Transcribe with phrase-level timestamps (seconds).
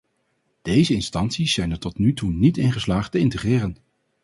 [0.61, 3.75] Deze instanties zijn er tot nu toe niet in geslaagd te integreren.